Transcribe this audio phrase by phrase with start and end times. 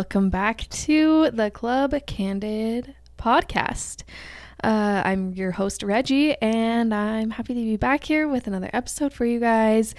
[0.00, 4.02] welcome back to the Club Candid podcast.
[4.64, 9.12] Uh, I'm your host, Reggie, and I'm happy to be back here with another episode
[9.12, 9.94] for you guys,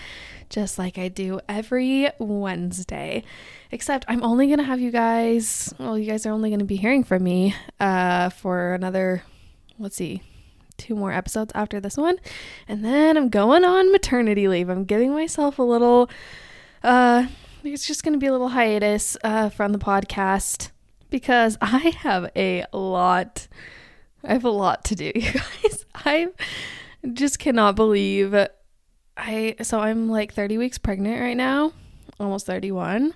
[0.50, 3.23] just like I do every Wednesday.
[3.70, 6.66] Except I'm only going to have you guys, well, you guys are only going to
[6.66, 9.22] be hearing from me uh, for another,
[9.77, 10.23] let's see,
[10.77, 12.18] two more episodes after this one.
[12.68, 14.68] And then I'm going on maternity leave.
[14.68, 16.09] I'm giving myself a little,
[16.81, 17.27] uh,
[17.64, 20.72] it's just going to be a little hiatus uh, from the podcast
[21.10, 23.48] because I have a lot.
[24.24, 25.86] I have a lot to do, you guys.
[25.96, 26.28] I
[27.14, 28.36] just cannot believe
[29.18, 29.56] I.
[29.62, 31.74] So I'm like 30 weeks pregnant right now,
[32.20, 33.14] almost 31.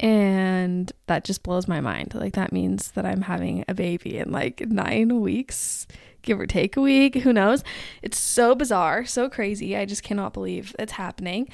[0.00, 2.14] And that just blows my mind.
[2.14, 5.88] Like, that means that I'm having a baby in like nine weeks,
[6.22, 7.16] give or take a week.
[7.16, 7.64] Who knows?
[8.00, 9.76] It's so bizarre, so crazy.
[9.76, 11.48] I just cannot believe it's happening.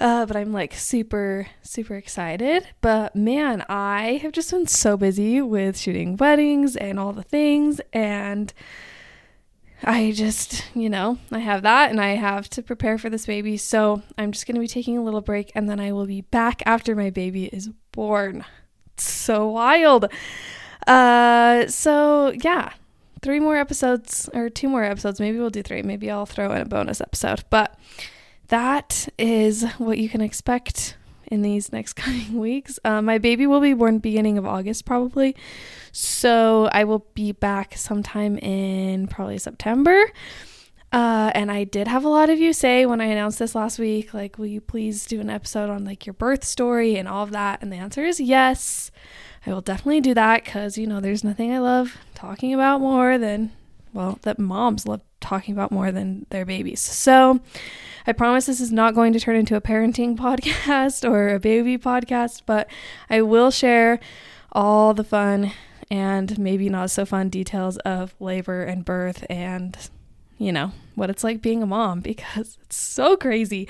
[0.00, 2.66] Uh, but I'm like super, super excited.
[2.80, 7.82] But man, I have just been so busy with shooting weddings and all the things.
[7.92, 8.52] And
[9.82, 13.58] I just, you know, I have that and I have to prepare for this baby.
[13.58, 16.22] So I'm just going to be taking a little break and then I will be
[16.22, 18.46] back after my baby is born.
[18.94, 20.06] It's so wild.
[20.86, 22.72] Uh, so yeah,
[23.20, 25.20] three more episodes or two more episodes.
[25.20, 25.82] Maybe we'll do three.
[25.82, 27.44] Maybe I'll throw in a bonus episode.
[27.50, 27.78] But
[28.50, 30.96] that is what you can expect
[31.30, 32.78] in these next coming weeks.
[32.84, 35.34] Uh, my baby will be born beginning of August probably.
[35.92, 40.12] So I will be back sometime in probably September.
[40.92, 43.78] Uh, and I did have a lot of you say when I announced this last
[43.78, 47.22] week, like, will you please do an episode on like your birth story and all
[47.22, 47.62] of that?
[47.62, 48.90] And the answer is yes.
[49.46, 53.18] I will definitely do that because, you know, there's nothing I love talking about more
[53.18, 53.52] than,
[53.92, 56.80] well, that moms love talking about more than their babies.
[56.80, 57.40] So
[58.06, 61.78] I promise this is not going to turn into a parenting podcast or a baby
[61.78, 62.68] podcast, but
[63.08, 64.00] I will share
[64.52, 65.52] all the fun
[65.90, 69.76] and maybe not so fun details of labor and birth and,
[70.38, 73.68] you know, what it's like being a mom because it's so crazy.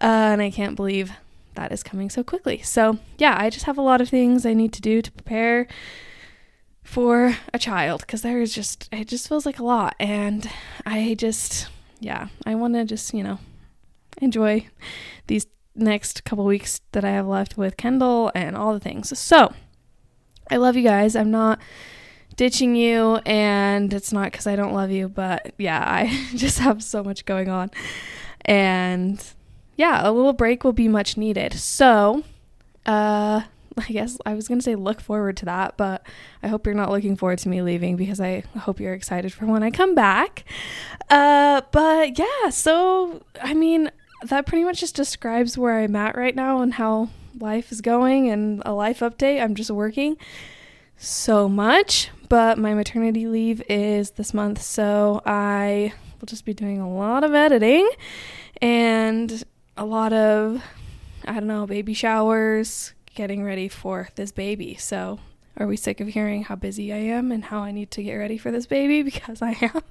[0.00, 1.12] Uh, and I can't believe
[1.54, 2.60] that is coming so quickly.
[2.62, 5.68] So, yeah, I just have a lot of things I need to do to prepare
[6.94, 9.96] for a child because there is just, it just feels like a lot.
[9.98, 10.48] And
[10.86, 11.66] I just,
[11.98, 13.40] yeah, I want to just, you know,
[14.18, 14.68] enjoy
[15.26, 19.18] these next couple weeks that I have left with Kendall and all the things.
[19.18, 19.52] So,
[20.48, 21.16] I love you guys.
[21.16, 21.58] I'm not
[22.36, 26.80] ditching you, and it's not because I don't love you, but yeah, I just have
[26.80, 27.72] so much going on.
[28.44, 29.20] And
[29.76, 31.54] yeah, a little break will be much needed.
[31.54, 32.22] So,
[32.86, 33.42] uh,
[33.76, 36.06] I guess I was going to say look forward to that, but
[36.42, 39.46] I hope you're not looking forward to me leaving because I hope you're excited for
[39.46, 40.44] when I come back.
[41.10, 43.90] Uh, but yeah, so I mean,
[44.22, 48.30] that pretty much just describes where I'm at right now and how life is going
[48.30, 49.42] and a life update.
[49.42, 50.16] I'm just working
[50.96, 56.80] so much, but my maternity leave is this month, so I will just be doing
[56.80, 57.90] a lot of editing
[58.62, 59.42] and
[59.76, 60.62] a lot of
[61.26, 64.74] I don't know, baby showers, getting ready for this baby.
[64.74, 65.18] So,
[65.56, 68.14] are we sick of hearing how busy I am and how I need to get
[68.14, 69.82] ready for this baby because I am?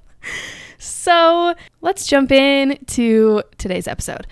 [0.78, 4.26] so, let's jump in to today's episode.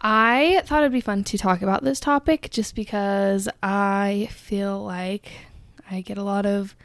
[0.00, 5.32] I thought it'd be fun to talk about this topic just because I feel like
[5.90, 6.76] I get a lot of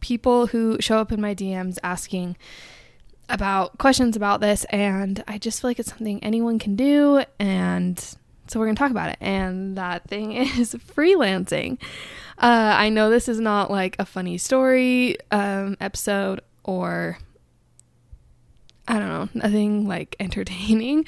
[0.00, 2.36] people who show up in my DMs asking
[3.28, 8.16] about questions about this, and I just feel like it's something anyone can do, and
[8.48, 9.18] so we're going to talk about it.
[9.20, 11.78] And that thing is freelancing.
[12.38, 17.18] Uh, I know this is not like a funny story um, episode or
[18.88, 21.06] I don't know, nothing like entertaining.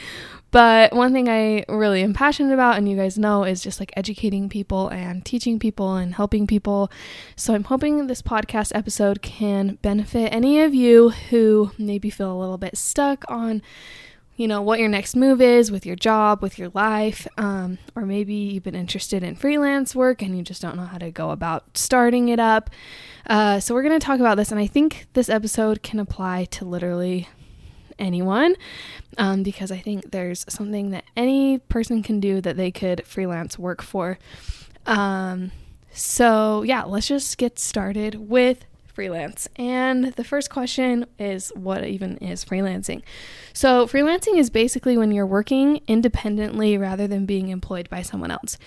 [0.50, 3.92] But one thing I really am passionate about, and you guys know, is just like
[3.96, 6.90] educating people and teaching people and helping people.
[7.36, 12.40] So I'm hoping this podcast episode can benefit any of you who maybe feel a
[12.40, 13.60] little bit stuck on
[14.38, 18.06] you know, what your next move is with your job, with your life, um, or
[18.06, 21.30] maybe you've been interested in freelance work and you just don't know how to go
[21.30, 22.70] about starting it up.
[23.26, 26.44] Uh, so, we're going to talk about this, and I think this episode can apply
[26.52, 27.28] to literally
[27.98, 28.54] anyone
[29.18, 33.58] um, because I think there's something that any person can do that they could freelance
[33.58, 34.20] work for.
[34.86, 35.50] Um,
[35.90, 38.64] so, yeah, let's just get started with
[38.98, 39.46] freelance.
[39.54, 43.02] And the first question is what even is freelancing?
[43.52, 48.58] So, freelancing is basically when you're working independently rather than being employed by someone else.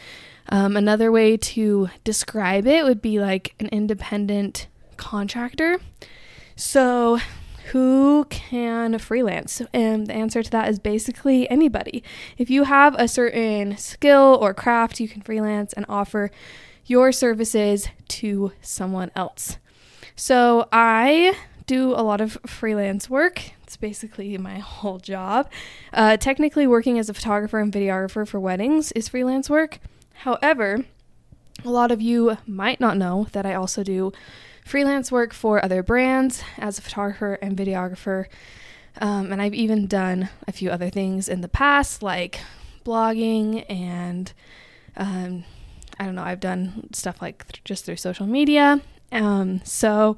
[0.48, 5.80] Um, another way to describe it would be like an independent contractor.
[6.56, 7.20] So,
[7.74, 9.62] who can freelance?
[9.74, 12.06] And the answer to that is basically anybody.
[12.38, 16.32] If you have a certain skill or craft, you can freelance and offer
[16.86, 19.58] your services to someone else.
[20.16, 21.36] So I
[21.66, 23.52] do a lot of freelance work.
[23.64, 25.50] It's basically my whole job.
[25.94, 29.80] Uh, technically, working as a photographer and videographer for weddings is freelance work.
[30.14, 30.86] However,
[31.64, 34.12] a lot of you might not know that I also do
[34.66, 38.26] freelance work for other brands as a photographer and videographer.
[39.00, 42.42] Um, and I've even done a few other things in the past, like
[42.84, 44.32] blogging and
[44.98, 45.44] um,
[46.00, 48.82] I don't know, I've done stuff like th- just through social media.
[49.12, 50.18] Um, so,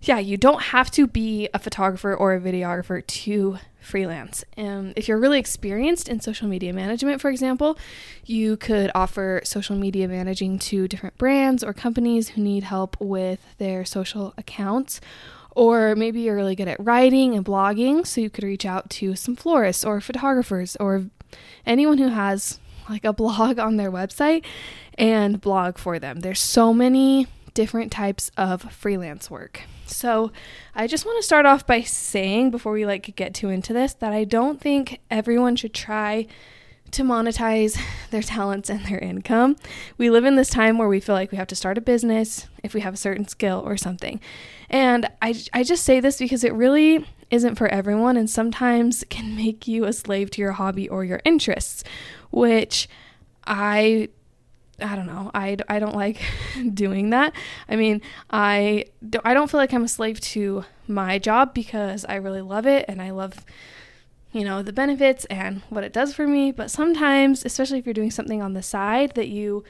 [0.00, 4.44] yeah, you don't have to be a photographer or a videographer to freelance.
[4.56, 7.78] Um, if you're really experienced in social media management, for example,
[8.24, 13.40] you could offer social media managing to different brands or companies who need help with
[13.58, 15.00] their social accounts.
[15.50, 19.14] Or maybe you're really good at writing and blogging, so you could reach out to
[19.14, 21.06] some florists or photographers or
[21.64, 24.44] anyone who has like a blog on their website
[24.98, 26.20] and blog for them.
[26.20, 29.62] There's so many different types of freelance work.
[29.86, 30.32] So,
[30.74, 33.94] I just want to start off by saying before we like get too into this
[33.94, 36.26] that I don't think everyone should try
[36.94, 37.78] to monetize
[38.10, 39.56] their talents and their income.
[39.98, 42.46] We live in this time where we feel like we have to start a business
[42.62, 44.20] if we have a certain skill or something.
[44.70, 49.36] And I, I just say this because it really isn't for everyone and sometimes can
[49.36, 51.84] make you a slave to your hobby or your interests,
[52.30, 52.88] which
[53.46, 54.08] I
[54.80, 55.30] I don't know.
[55.34, 56.20] I, I don't like
[56.74, 57.34] doing that.
[57.68, 58.86] I mean, I,
[59.24, 62.84] I don't feel like I'm a slave to my job because I really love it
[62.88, 63.44] and I love,
[64.32, 66.50] you know, the benefits and what it does for me.
[66.52, 69.64] But sometimes, especially if you're doing something on the side that you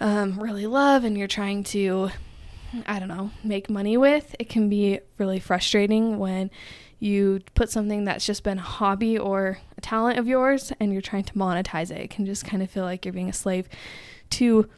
[0.00, 2.10] um, really love and you're trying to,
[2.86, 6.50] I don't know, make money with, it can be really frustrating when
[7.00, 11.02] you put something that's just been a hobby or a talent of yours and you're
[11.02, 12.00] trying to monetize it.
[12.00, 13.68] It can just kind of feel like you're being a slave
[14.30, 14.68] to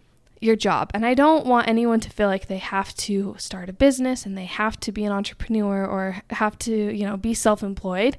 [0.41, 0.91] your job.
[0.95, 4.37] And I don't want anyone to feel like they have to start a business and
[4.37, 8.17] they have to be an entrepreneur or have to, you know, be self-employed.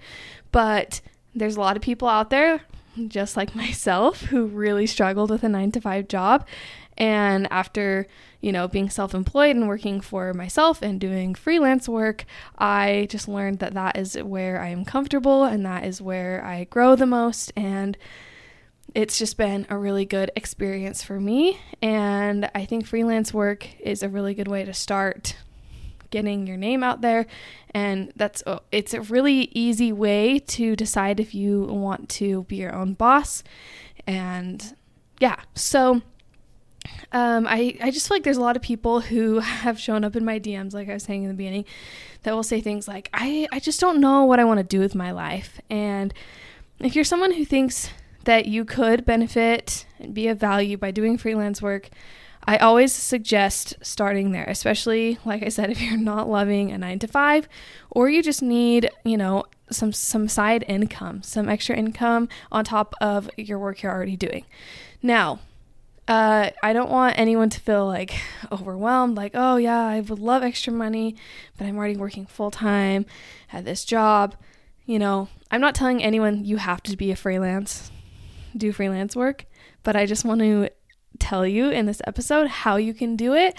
[0.52, 1.02] But
[1.36, 2.62] there's a lot of people out there
[3.08, 6.48] just like myself who really struggled with a 9 to 5 job
[6.98, 8.08] and after,
[8.42, 12.26] you know, being self employed and working for myself and doing freelance work,
[12.58, 16.66] I just learned that that is where I am comfortable and that is where I
[16.66, 17.52] grow the most.
[17.56, 17.98] And
[18.94, 21.60] it's just been a really good experience for me.
[21.82, 25.36] And I think freelance work is a really good way to start
[26.12, 27.26] getting your name out there
[27.74, 32.58] and that's oh, it's a really easy way to decide if you want to be
[32.58, 33.44] your own boss
[34.06, 34.76] and
[35.22, 36.02] yeah so
[37.12, 40.16] um, I, I just feel like there's a lot of people who have shown up
[40.16, 41.66] in my DMs, like I was saying in the beginning,
[42.24, 44.80] that will say things like, I, I just don't know what I want to do
[44.80, 45.60] with my life.
[45.70, 46.14] And
[46.80, 47.90] if you're someone who thinks
[48.24, 51.90] that you could benefit and be of value by doing freelance work,
[52.44, 57.00] I always suggest starting there, especially like I said, if you're not loving a nine
[57.00, 57.48] to five
[57.90, 62.94] or you just need, you know, some some side income, some extra income on top
[63.00, 64.46] of your work you're already doing.
[65.02, 65.40] Now,
[66.08, 68.14] uh, I don't want anyone to feel like
[68.52, 71.16] overwhelmed, like, oh, yeah, I would love extra money,
[71.58, 73.06] but I'm already working full time
[73.52, 74.36] at this job.
[74.86, 77.92] You know, I'm not telling anyone you have to be a freelance,
[78.56, 79.46] do freelance work,
[79.84, 80.70] but I just want to
[81.20, 83.56] tell you in this episode how you can do it.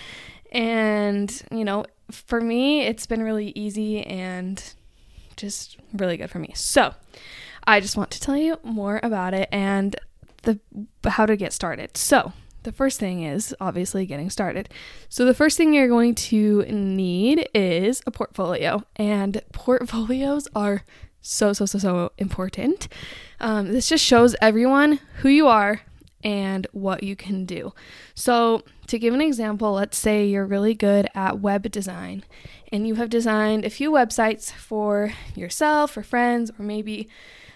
[0.51, 4.63] And, you know, for me, it's been really easy and
[5.37, 6.53] just really good for me.
[6.55, 6.95] So,
[7.65, 9.95] I just want to tell you more about it and
[10.43, 10.61] the
[11.05, 11.97] how to get started.
[11.97, 12.33] So,
[12.63, 14.69] the first thing is obviously getting started.
[15.09, 20.85] So, the first thing you're going to need is a portfolio, and portfolios are
[21.21, 22.89] so, so, so, so important.
[23.41, 25.83] Um, this just shows everyone who you are
[26.25, 27.73] and what you can do.
[28.15, 32.25] So, to give an example, let's say you're really good at web design
[32.71, 37.09] and you have designed a few websites for yourself or friends, or maybe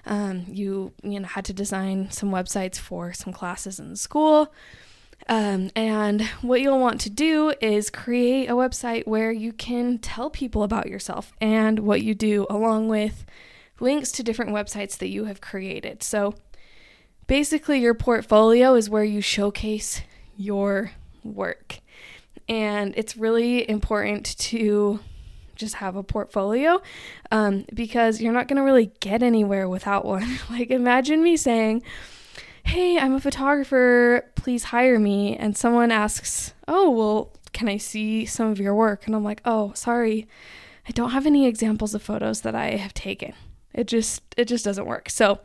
[0.06, 4.52] um, you you know had to design some websites for some classes in school.
[5.28, 10.30] Um, and what you'll want to do is create a website where you can tell
[10.30, 13.24] people about yourself and what you do, along with
[13.80, 16.02] links to different websites that you have created.
[16.02, 16.34] So
[17.26, 20.02] basically, your portfolio is where you showcase
[20.36, 20.92] your
[21.24, 21.80] work.
[22.48, 25.00] And it's really important to
[25.56, 26.80] just have a portfolio
[27.30, 30.38] um, because you're not going to really get anywhere without one.
[30.50, 31.82] like, imagine me saying,
[32.64, 35.36] Hey, I'm a photographer, please hire me.
[35.36, 39.06] And someone asks, Oh, well, can I see some of your work?
[39.06, 40.26] And I'm like, Oh, sorry,
[40.88, 43.34] I don't have any examples of photos that I have taken.
[43.76, 45.10] It just it just doesn't work.
[45.10, 45.40] So,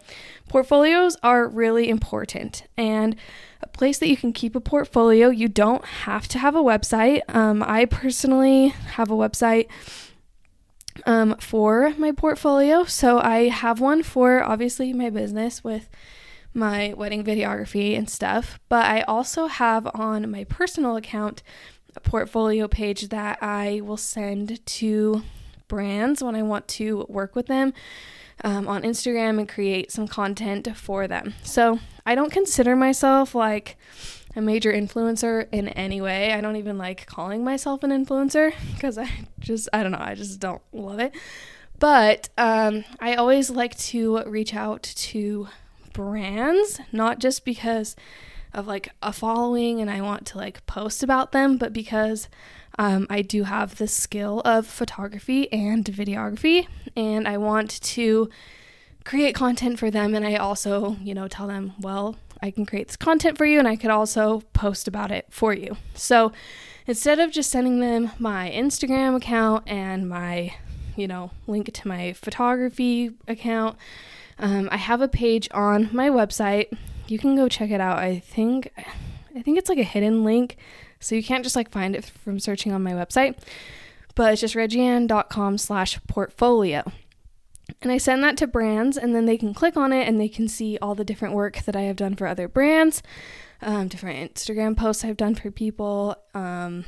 [0.48, 3.16] portfolios are really important and
[3.62, 5.30] a place that you can keep a portfolio.
[5.30, 7.22] You don't have to have a website.
[7.34, 9.68] Um, I personally have a website
[11.06, 12.84] um, for my portfolio.
[12.86, 15.90] So I have one for obviously my business with
[16.54, 21.44] my wedding videography and stuff, but I also have on my personal account
[21.96, 25.24] a portfolio page that I will send to
[25.68, 27.74] brands when I want to work with them
[28.44, 31.34] um, on Instagram and create some content for them.
[31.44, 33.78] So I don't consider myself like
[34.36, 36.34] a major influencer in any way.
[36.34, 40.16] I don't even like calling myself an influencer because I just, I don't know, I
[40.16, 41.14] just don't love it.
[41.80, 45.48] But um, I always like to reach out to
[45.94, 47.96] brands, not just because
[48.54, 52.30] of like a following and I want to like post about them, but because
[52.82, 58.28] um, I do have the skill of photography and videography and I want to
[59.04, 60.16] create content for them.
[60.16, 63.60] And I also, you know, tell them, well, I can create this content for you
[63.60, 65.78] and I could also post about it for you.
[65.94, 66.32] So
[66.88, 70.56] instead of just sending them my Instagram account and my,
[70.96, 73.78] you know, link to my photography account,
[74.40, 76.76] um, I have a page on my website.
[77.08, 78.00] You can go check it out.
[78.00, 78.74] I think
[79.36, 80.58] I think it's like a hidden link,
[81.02, 83.38] so you can't just like find it from searching on my website.
[84.16, 86.92] But it's just reggieann.com slash portfolio.
[87.82, 90.28] And I send that to brands, and then they can click on it and they
[90.28, 93.02] can see all the different work that I have done for other brands,
[93.62, 96.86] um, different Instagram posts I've done for people, um,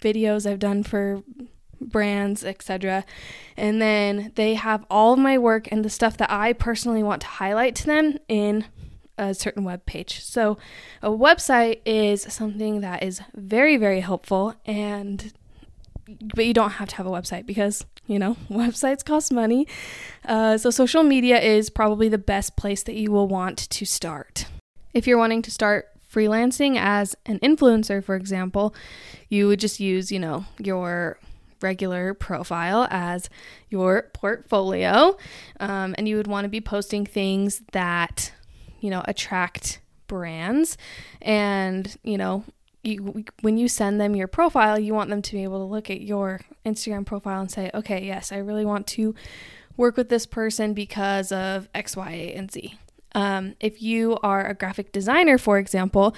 [0.00, 1.22] videos I've done for
[1.80, 3.04] brands, etc.
[3.56, 7.20] And then they have all of my work and the stuff that I personally want
[7.22, 8.64] to highlight to them in
[9.18, 10.22] a certain web page.
[10.22, 10.58] So,
[11.02, 15.32] a website is something that is very, very helpful and
[16.34, 19.66] but you don't have to have a website because you know websites cost money
[20.24, 24.46] uh, so social media is probably the best place that you will want to start
[24.94, 28.74] if you're wanting to start freelancing as an influencer for example
[29.28, 31.18] you would just use you know your
[31.60, 33.28] regular profile as
[33.70, 35.16] your portfolio
[35.60, 38.32] um, and you would want to be posting things that
[38.80, 40.78] you know attract brands
[41.20, 42.44] and you know
[42.86, 45.90] you, when you send them your profile, you want them to be able to look
[45.90, 49.14] at your Instagram profile and say, okay, yes, I really want to
[49.76, 52.78] work with this person because of X, Y, and Z.
[53.14, 56.14] Um, if you are a graphic designer, for example,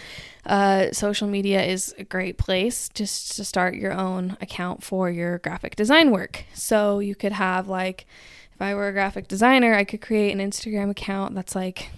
[0.47, 5.39] uh, social media is a great place just to start your own account for your
[5.39, 6.45] graphic design work.
[6.55, 8.07] So you could have, like,
[8.53, 11.91] if I were a graphic designer, I could create an Instagram account that's like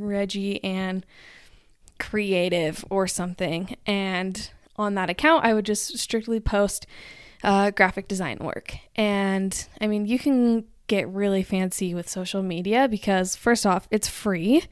[0.00, 1.04] Reggie and
[1.98, 3.76] creative or something.
[3.86, 6.86] And on that account, I would just strictly post
[7.44, 8.74] uh, graphic design work.
[8.96, 14.08] And I mean, you can get really fancy with social media because, first off, it's
[14.08, 14.64] free.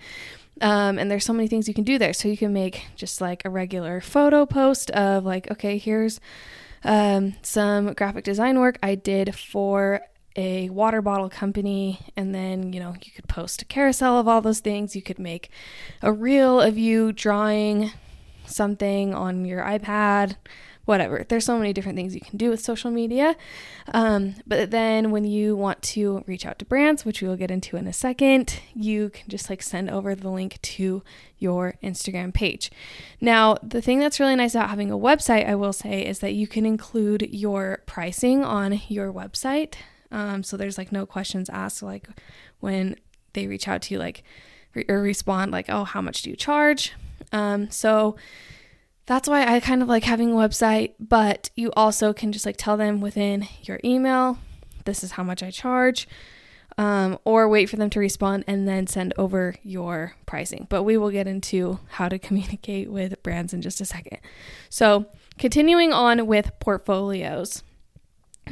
[0.60, 2.12] Um, and there's so many things you can do there.
[2.12, 6.20] So you can make just like a regular photo post of, like, okay, here's
[6.82, 10.00] um, some graphic design work I did for
[10.38, 14.40] a water bottle company and then you know you could post a carousel of all
[14.40, 14.94] those things.
[14.94, 15.50] You could make
[16.00, 17.90] a reel of you drawing
[18.46, 20.36] something on your ipad
[20.84, 21.22] whatever.
[21.28, 23.36] There's so many different things you can do with social media.
[23.92, 27.50] Um, but then when you want to reach out to brands which we will get
[27.50, 31.02] into in a second you can just like send over the link to
[31.36, 32.70] your instagram page.
[33.20, 36.32] Now the thing that's really nice about having a website i will say is that
[36.32, 39.74] you can include your pricing on your website
[40.10, 42.08] um, so there's like no questions asked, like
[42.60, 42.96] when
[43.32, 44.22] they reach out to you, like
[44.74, 46.92] re- or respond, like, oh, how much do you charge?
[47.32, 48.16] Um, so
[49.06, 52.56] that's why I kind of like having a website, but you also can just like
[52.56, 54.38] tell them within your email,
[54.84, 56.08] this is how much I charge.
[56.76, 60.68] Um, or wait for them to respond and then send over your pricing.
[60.70, 64.18] But we will get into how to communicate with brands in just a second.
[64.70, 65.06] So,
[65.38, 67.64] continuing on with portfolios,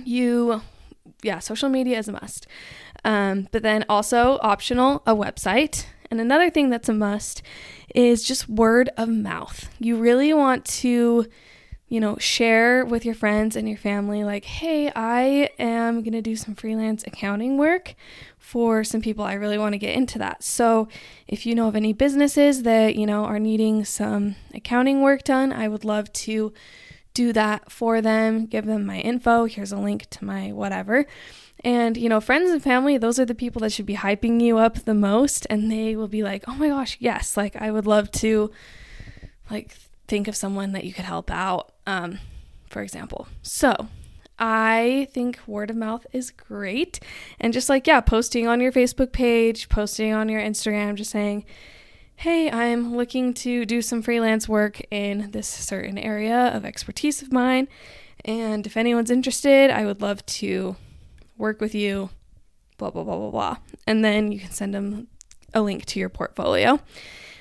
[0.04, 0.60] you
[1.22, 2.46] yeah, social media is a must.
[3.04, 5.86] Um, but then also optional, a website.
[6.10, 7.42] And another thing that's a must
[7.94, 9.68] is just word of mouth.
[9.78, 11.26] You really want to,
[11.88, 16.22] you know, share with your friends and your family, like, hey, I am going to
[16.22, 17.94] do some freelance accounting work
[18.38, 19.24] for some people.
[19.24, 20.44] I really want to get into that.
[20.44, 20.88] So
[21.26, 25.52] if you know of any businesses that, you know, are needing some accounting work done,
[25.52, 26.52] I would love to
[27.16, 29.46] do that for them, give them my info.
[29.46, 31.06] Here's a link to my whatever.
[31.64, 34.58] And, you know, friends and family, those are the people that should be hyping you
[34.58, 35.46] up the most.
[35.48, 38.50] And they will be like, oh my gosh, yes, like I would love to,
[39.50, 39.74] like,
[40.06, 42.18] think of someone that you could help out, um,
[42.68, 43.26] for example.
[43.40, 43.88] So,
[44.38, 47.00] I think word of mouth is great.
[47.40, 51.46] And just like, yeah, posting on your Facebook page, posting on your Instagram, just saying,
[52.16, 57.30] hey, I'm looking to do some freelance work in this certain area of expertise of
[57.30, 57.68] mine.
[58.24, 60.76] And if anyone's interested, I would love to
[61.36, 62.08] work with you,
[62.78, 63.56] blah, blah, blah, blah, blah.
[63.86, 65.08] And then you can send them
[65.52, 66.80] a link to your portfolio,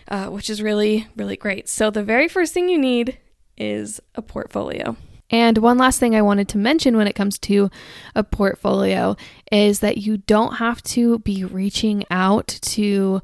[0.09, 1.69] uh, which is really, really great.
[1.69, 3.17] So the very first thing you need
[3.57, 4.97] is a portfolio.
[5.31, 7.71] And one last thing I wanted to mention when it comes to
[8.13, 9.15] a portfolio
[9.51, 13.21] is that you don't have to be reaching out to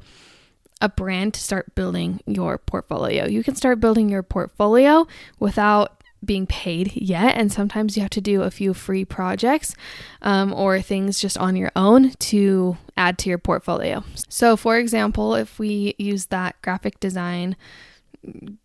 [0.82, 3.26] a brand to start building your portfolio.
[3.26, 5.06] You can start building your portfolio
[5.38, 7.36] without being paid yet.
[7.36, 9.74] And sometimes you have to do a few free projects
[10.20, 14.04] um, or things just on your own to add to your portfolio.
[14.28, 17.56] So, for example, if we use that graphic design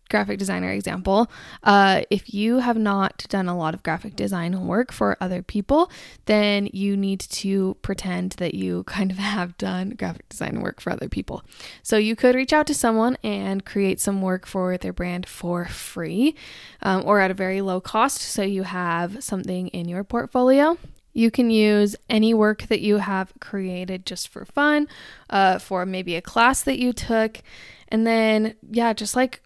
[0.08, 1.30] graphic designer example,
[1.62, 5.90] uh, if you have not done a lot of graphic design work for other people,
[6.26, 10.92] then you need to pretend that you kind of have done graphic design work for
[10.92, 11.42] other people.
[11.82, 15.64] So you could reach out to someone and create some work for their brand for
[15.66, 16.34] free
[16.82, 18.20] um, or at a very low cost.
[18.20, 20.78] So you have something in your portfolio.
[21.12, 24.86] You can use any work that you have created just for fun,
[25.30, 27.40] uh, for maybe a class that you took.
[27.88, 29.42] And then, yeah, just like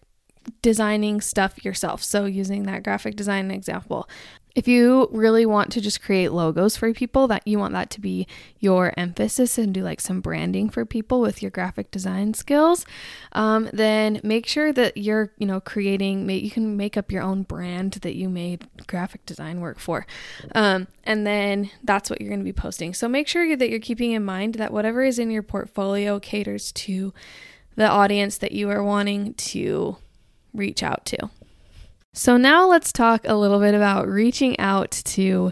[0.61, 2.03] designing stuff yourself.
[2.03, 4.07] So, using that graphic design example,
[4.55, 8.01] if you really want to just create logos for people, that you want that to
[8.01, 8.27] be
[8.59, 12.85] your emphasis and do like some branding for people with your graphic design skills,
[13.31, 17.41] um, then make sure that you're, you know, creating, you can make up your own
[17.41, 20.05] brand that you made graphic design work for.
[20.53, 22.93] Um, and then that's what you're going to be posting.
[22.93, 26.71] So make sure that you're keeping in mind that whatever is in your portfolio caters
[26.73, 27.11] to
[27.75, 29.97] the audience that you are wanting to
[30.53, 31.29] reach out to.
[32.13, 35.51] So, now let's talk a little bit about reaching out to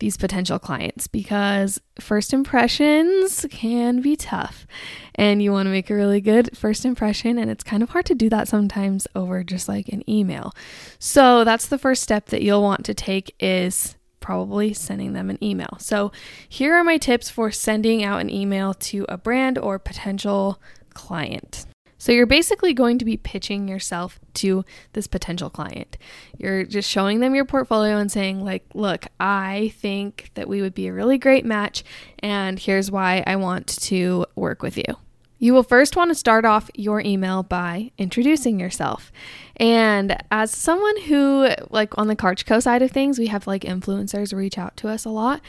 [0.00, 4.66] these potential clients because first impressions can be tough
[5.14, 8.06] and you want to make a really good first impression and it's kind of hard
[8.06, 10.52] to do that sometimes over just like an email.
[10.98, 15.42] So that's the first step that you'll want to take is probably sending them an
[15.42, 15.76] email.
[15.78, 16.12] So
[16.48, 20.60] here are my tips for sending out an email to a brand or potential
[20.94, 21.66] client.
[22.00, 25.98] So you're basically going to be pitching yourself to this potential client.
[26.38, 30.74] You're just showing them your portfolio and saying, like, look, I think that we would
[30.74, 31.84] be a really great match,
[32.20, 34.96] and here's why I want to work with you.
[35.38, 39.12] You will first want to start off your email by introducing yourself.
[39.56, 44.34] And as someone who, like, on the Co side of things, we have like influencers
[44.34, 45.42] reach out to us a lot.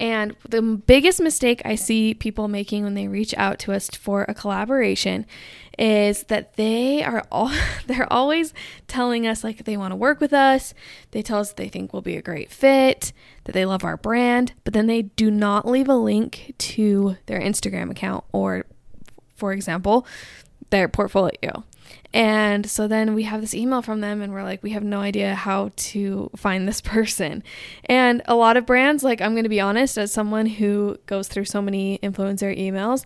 [0.00, 4.24] And the biggest mistake I see people making when they reach out to us for
[4.26, 5.26] a collaboration
[5.78, 7.52] is that they are all
[7.86, 8.54] they're always
[8.88, 10.72] telling us like they want to work with us.
[11.10, 13.12] They tell us they think we'll be a great fit,
[13.44, 17.40] that they love our brand, but then they do not leave a link to their
[17.40, 18.64] Instagram account or
[19.36, 20.06] for example,
[20.70, 21.64] their portfolio.
[22.12, 25.00] And so then we have this email from them, and we're like, we have no
[25.00, 27.42] idea how to find this person.
[27.84, 31.28] And a lot of brands, like, I'm going to be honest, as someone who goes
[31.28, 33.04] through so many influencer emails,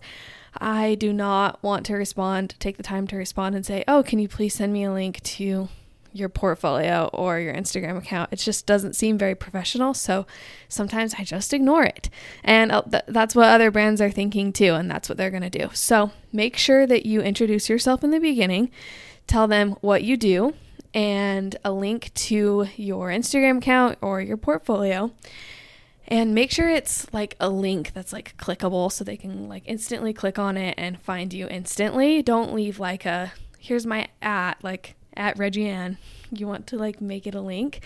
[0.57, 4.19] I do not want to respond, take the time to respond and say, oh, can
[4.19, 5.67] you please send me a link to
[6.15, 8.31] your portfolio or your Instagram account.
[8.31, 9.93] It just doesn't seem very professional.
[9.93, 10.25] So
[10.69, 12.09] sometimes I just ignore it.
[12.43, 14.73] And uh, th- that's what other brands are thinking too.
[14.73, 15.69] And that's what they're going to do.
[15.73, 18.71] So make sure that you introduce yourself in the beginning,
[19.27, 20.53] tell them what you do,
[20.93, 25.11] and a link to your Instagram account or your portfolio
[26.07, 30.13] and make sure it's like a link that's like clickable so they can like instantly
[30.13, 34.95] click on it and find you instantly don't leave like a here's my at like
[35.17, 35.97] at Reggie Ann.
[36.31, 37.81] You want to like make it a link.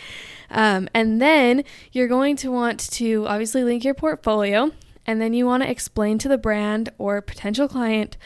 [0.49, 4.71] Um, and then you're going to want to obviously link your portfolio.
[5.05, 8.17] And then you want to explain to the brand or potential client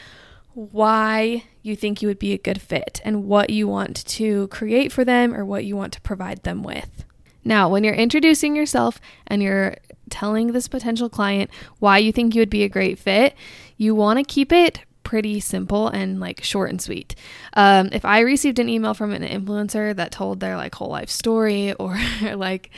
[0.54, 4.92] why you think you would be a good fit and what you want to create
[4.92, 7.04] for them or what you want to provide them with.
[7.44, 9.76] Now, when you're introducing yourself and you're
[10.10, 13.34] telling this potential client why you think you would be a great fit,
[13.76, 17.14] you want to keep it pretty simple and like short and sweet.
[17.52, 21.10] Um, if I received an email from an influencer that told their like whole life
[21.10, 22.70] story or like,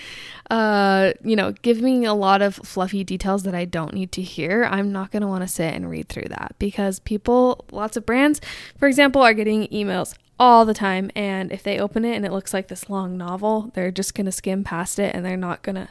[0.51, 4.23] uh, you know, give me a lot of fluffy details that I don't need to
[4.23, 7.97] hear, I'm not going to want to sit and read through that because people, lots
[7.97, 8.41] of brands,
[8.79, 11.11] for example, are getting emails all the time.
[11.17, 14.27] And if they open it and it looks like this long novel, they're just going
[14.27, 15.89] to skim past it and they're not going to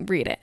[0.00, 0.40] read it.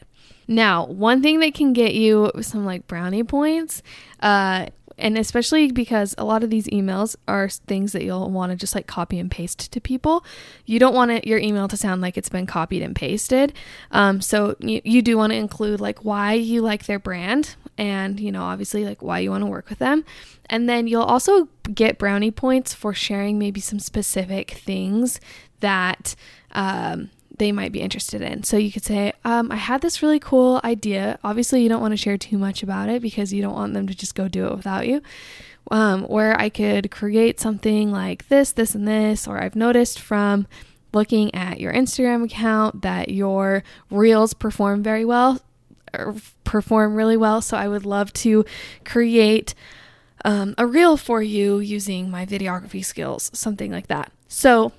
[0.48, 3.82] Now, one thing that can get you some like brownie points
[4.20, 8.56] uh, and especially because a lot of these emails are things that you'll want to
[8.56, 10.24] just like copy and paste to people.
[10.66, 13.54] You don't want it, your email to sound like it's been copied and pasted.
[13.92, 18.20] Um, so you, you do want to include like why you like their brand and,
[18.20, 20.06] you know, obviously like why you want to work with them.
[20.48, 25.20] And then you'll also get brownie points for sharing maybe some specific things
[25.62, 26.16] that
[26.52, 28.44] um, they might be interested in.
[28.44, 31.18] So you could say, um, I had this really cool idea.
[31.24, 33.88] Obviously, you don't want to share too much about it because you don't want them
[33.88, 35.02] to just go do it without you.
[35.72, 40.46] Um, where I could create something like this, this, and this, or I've noticed from
[40.94, 45.40] looking at your Instagram account that your reels perform very well,
[45.98, 47.42] or perform really well.
[47.42, 48.46] So I would love to
[48.84, 49.56] create
[50.26, 54.12] um, a reel for you using my videography skills, something like that.
[54.28, 54.74] So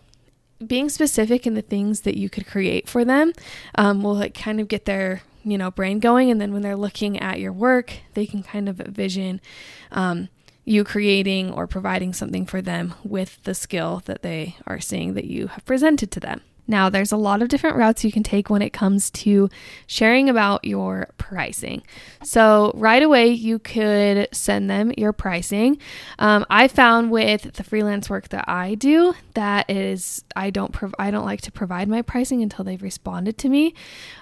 [0.68, 3.32] being specific in the things that you could create for them
[3.76, 6.30] um, will like kind of get their you know brain going.
[6.30, 9.40] And then when they're looking at your work they can kind of vision
[9.92, 10.28] um,
[10.64, 15.26] you creating or providing something for them with the skill that they are seeing that
[15.26, 18.48] you have presented to them now, there's a lot of different routes you can take
[18.48, 19.50] when it comes to
[19.86, 21.82] sharing about your pricing.
[22.22, 25.78] So, right away, you could send them your pricing.
[26.18, 30.94] Um, I found with the freelance work that I do that is I don't prov-
[30.98, 33.74] I don't like to provide my pricing until they've responded to me,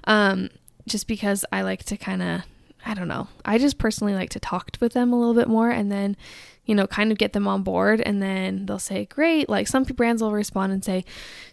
[0.04, 0.48] um,
[0.86, 2.42] just because I like to kind of
[2.84, 3.28] I don't know.
[3.44, 6.16] I just personally like to talk with them a little bit more and then
[6.64, 8.00] you know, kind of get them on board.
[8.00, 9.48] And then they'll say, Great.
[9.48, 11.04] Like some brands will respond and say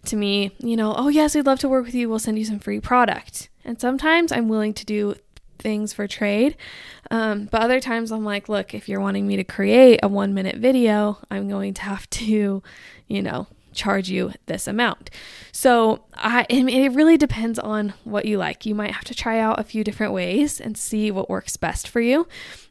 [0.05, 2.09] to me, you know, Oh, yes, we'd love to work with you.
[2.09, 3.49] We'll send you some free product.
[3.65, 5.15] And sometimes I'm willing to do
[5.57, 6.55] things for trade.
[7.11, 10.33] Um, but other times I'm like, Look, if you're wanting me to create a one
[10.33, 12.61] minute video, I'm going to have to,
[13.07, 15.09] you know, charge you this amount.
[15.51, 18.65] So I, it really depends on what you like.
[18.65, 21.87] You might have to try out a few different ways and see what works best
[21.87, 22.27] for you.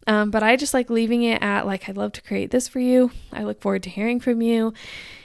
[0.07, 2.81] Um, but I just like leaving it at like, I'd love to create this for
[2.81, 3.11] you.
[3.33, 4.73] I look forward to hearing from you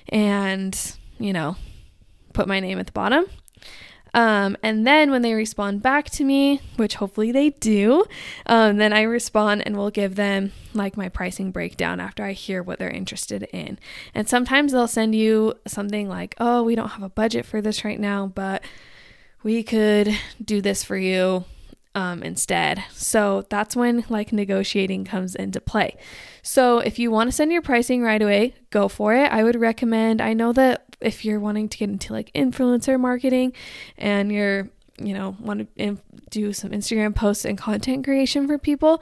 [0.10, 1.56] and, you know,
[2.34, 3.26] put my name at the bottom.
[4.14, 8.06] Um, and then when they respond back to me, which hopefully they do,
[8.46, 12.62] um, then I respond and will give them like my pricing breakdown after I hear
[12.62, 13.80] what they're interested in.
[14.14, 17.84] And sometimes they'll send you something like, oh, we don't have a budget for this
[17.84, 18.64] right now, but
[19.42, 21.46] we could do this for you
[21.96, 22.84] um, instead.
[22.92, 25.98] So that's when like negotiating comes into play.
[26.42, 29.32] So if you want to send your pricing right away, go for it.
[29.32, 33.54] I would recommend, I know that if you're wanting to get into like influencer marketing
[33.98, 35.98] and you're you know want to
[36.30, 39.02] do some instagram posts and content creation for people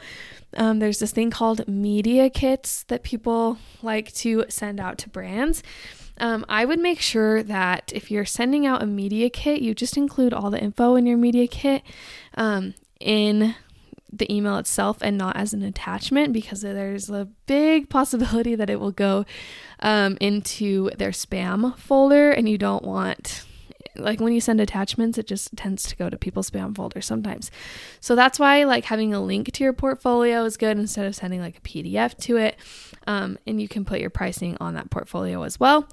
[0.56, 5.64] um, there's this thing called media kits that people like to send out to brands.
[6.18, 9.98] Um, i would make sure that if you're sending out a media kit you just
[9.98, 11.84] include all the info in your media kit
[12.36, 13.56] um, in
[14.12, 18.80] the email itself and not as an attachment because there's a big possibility that it
[18.80, 19.26] will go
[19.80, 23.46] um, into their spam folder and you don't want
[23.98, 27.52] like when you send attachments it just tends to go to people's spam folder sometimes.
[28.00, 31.42] So that's why like having a link to your portfolio is good instead of sending
[31.42, 32.58] like a pdf to it.
[33.08, 35.88] Um, and you can put your pricing on that portfolio as well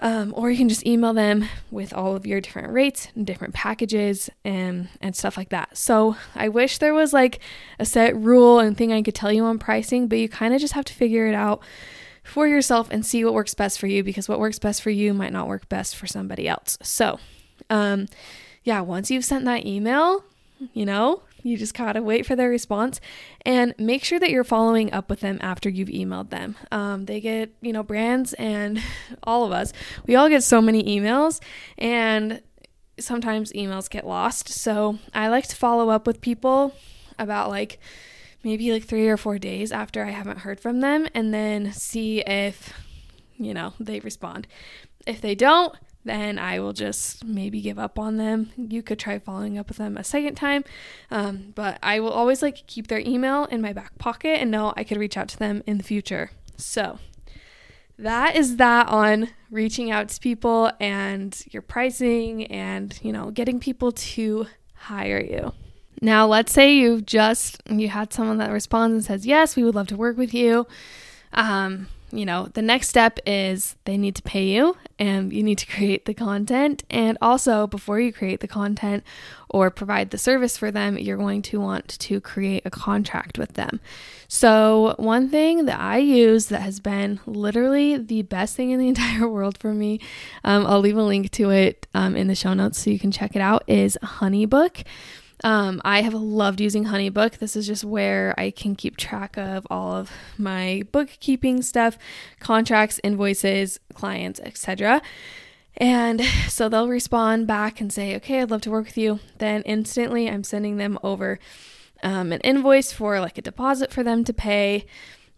[0.00, 3.54] um, or you can just email them with all of your different rates and different
[3.54, 5.76] packages and and stuff like that.
[5.76, 7.40] So I wish there was like
[7.78, 10.60] a set rule and thing I could tell you on pricing, but you kind of
[10.60, 11.60] just have to figure it out
[12.22, 15.14] for yourself and see what works best for you because what works best for you
[15.14, 16.76] might not work best for somebody else.
[16.82, 17.18] So,
[17.70, 18.06] um,
[18.64, 20.24] yeah, once you've sent that email,
[20.74, 23.00] you know, you just gotta wait for their response
[23.44, 26.56] and make sure that you're following up with them after you've emailed them.
[26.70, 28.82] Um, they get, you know, brands and
[29.22, 29.72] all of us,
[30.06, 31.40] we all get so many emails
[31.76, 32.42] and
[32.98, 34.48] sometimes emails get lost.
[34.48, 36.74] So I like to follow up with people
[37.18, 37.78] about like
[38.42, 42.20] maybe like three or four days after I haven't heard from them and then see
[42.20, 42.72] if,
[43.36, 44.46] you know, they respond.
[45.06, 45.74] If they don't,
[46.04, 48.50] then I will just maybe give up on them.
[48.56, 50.64] You could try following up with them a second time,
[51.10, 54.72] um, but I will always like keep their email in my back pocket and know
[54.76, 56.30] I could reach out to them in the future.
[56.56, 56.98] So
[57.98, 63.58] that is that on reaching out to people and your pricing and you know getting
[63.58, 65.52] people to hire you.
[66.00, 69.74] Now, let's say you've just you had someone that responds and says, "Yes, we would
[69.74, 70.66] love to work with you."
[71.32, 75.58] Um, you know, the next step is they need to pay you and you need
[75.58, 76.82] to create the content.
[76.88, 79.04] And also, before you create the content
[79.48, 83.54] or provide the service for them, you're going to want to create a contract with
[83.54, 83.80] them.
[84.26, 88.88] So, one thing that I use that has been literally the best thing in the
[88.94, 90.00] entire world for me,
[90.44, 93.10] um, I'll leave a link to it um, in the show notes so you can
[93.10, 94.84] check it out, is Honeybook.
[95.44, 97.38] Um, I have loved using HoneyBook.
[97.38, 101.96] This is just where I can keep track of all of my bookkeeping stuff,
[102.40, 105.00] contracts, invoices, clients, etc.
[105.76, 109.20] And so they'll respond back and say, okay, I'd love to work with you.
[109.38, 111.38] Then instantly I'm sending them over
[112.02, 114.86] um, an invoice for like a deposit for them to pay.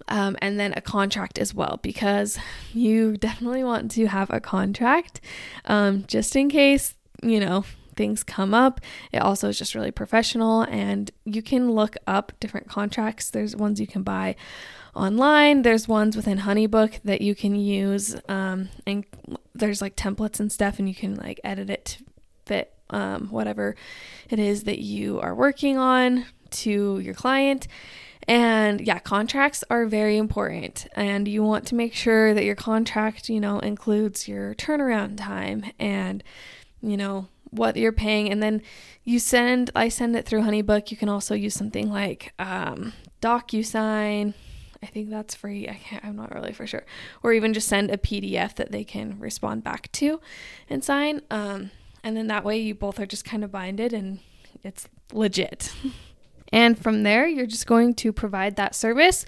[0.08, 2.38] Um, and then a contract as well because
[2.72, 5.20] you definitely want to have a contract
[5.66, 7.64] um, just in case you know
[8.00, 8.80] things come up.
[9.12, 13.28] It also is just really professional, and you can look up different contracts.
[13.28, 14.36] There's ones you can buy
[14.94, 15.60] online.
[15.60, 19.04] There's ones within HoneyBook that you can use, um, and
[19.54, 22.04] there's like templates and stuff, and you can like edit it to
[22.46, 23.76] fit um, whatever
[24.30, 27.68] it is that you are working on to your client.
[28.26, 30.86] And yeah, contracts are very important.
[30.94, 35.64] And you want to make sure that your contract, you know, includes your turnaround time
[35.78, 36.22] and,
[36.82, 38.30] you know, what you're paying.
[38.30, 38.62] And then
[39.04, 40.90] you send, I send it through Honeybook.
[40.90, 44.34] You can also use something like um, DocuSign.
[44.82, 45.68] I think that's free.
[45.68, 46.84] I can't, I'm not really for sure.
[47.22, 50.20] Or even just send a PDF that they can respond back to
[50.68, 51.20] and sign.
[51.30, 51.70] Um,
[52.02, 54.20] and then that way you both are just kind of binded and
[54.62, 55.72] it's legit.
[56.52, 59.24] and from there, you're just going to provide that service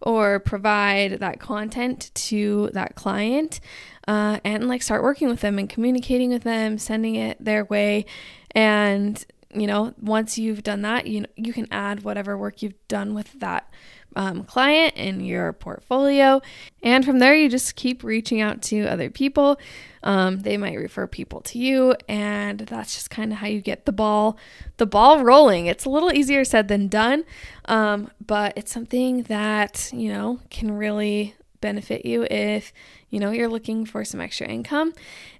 [0.00, 3.60] or provide that content to that client
[4.08, 8.04] uh, and like start working with them and communicating with them, sending it their way.
[8.52, 13.14] And, you know, once you've done that, you, you can add whatever work you've done
[13.14, 13.72] with that
[14.16, 16.40] um, client in your portfolio.
[16.82, 19.58] And from there, you just keep reaching out to other people.
[20.02, 23.86] Um, they might refer people to you, and that's just kind of how you get
[23.86, 24.36] the ball,
[24.78, 25.66] the ball rolling.
[25.66, 27.24] It's a little easier said than done,
[27.66, 32.72] um, but it's something that you know can really benefit you if
[33.08, 34.92] you know you're looking for some extra income.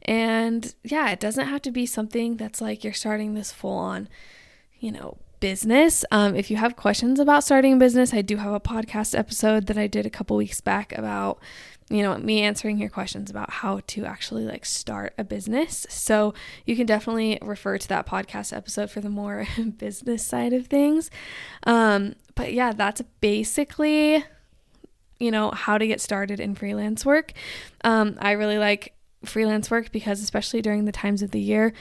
[0.02, 4.08] And yeah, it doesn't have to be something that's like you're starting this full on,
[4.78, 6.05] you know, business.
[6.12, 9.66] Um, if you have questions about starting a business, I do have a podcast episode
[9.66, 11.40] that I did a couple weeks back about,
[11.90, 15.85] you know, me answering your questions about how to actually like start a business.
[15.90, 16.33] So
[16.64, 21.11] you can definitely refer to that podcast episode for the more business side of things.
[21.64, 24.24] Um, but yeah, that's basically,
[25.18, 27.33] you know, how to get started in freelance work.
[27.83, 31.72] Um, I really like freelance work because, especially during the times of the year,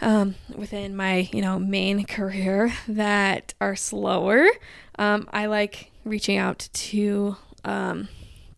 [0.00, 4.46] um, within my you know main career that are slower.
[4.98, 8.08] Um, I like reaching out to um,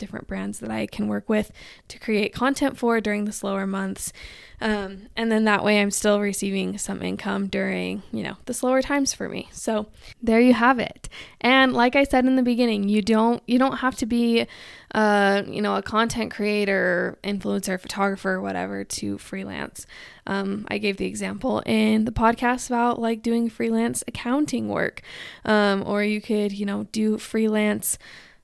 [0.02, 1.52] different brands that I can work with
[1.86, 4.12] to create content for during the slower months.
[4.60, 8.82] Um, and then that way I'm still receiving some income during, you know, the slower
[8.82, 9.48] times for me.
[9.52, 9.86] So
[10.20, 11.08] there you have it.
[11.40, 14.46] And like I said in the beginning, you don't you don't have to be
[14.94, 19.86] uh, you know, a content creator, influencer, photographer, whatever to freelance.
[20.26, 25.00] Um, I gave the example in the podcast about like doing freelance accounting work.
[25.44, 27.98] Um, or you could, you know, do freelance